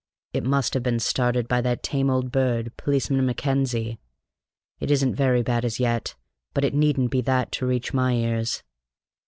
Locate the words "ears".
8.15-8.63